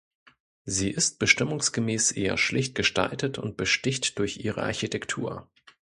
[0.65, 5.47] Sie ist bestimmungsgemäß eher schlicht gestaltet und besticht durch ihre Architektur.